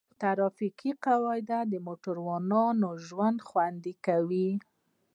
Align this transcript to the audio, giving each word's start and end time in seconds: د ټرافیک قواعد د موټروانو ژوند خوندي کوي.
د 0.09 0.11
ټرافیک 0.21 0.79
قواعد 1.05 1.51
د 1.71 1.73
موټروانو 1.87 2.71
ژوند 3.07 3.37
خوندي 3.47 3.93
کوي. 4.05 4.49